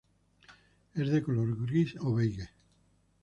[0.95, 2.49] Es de color gris o beige.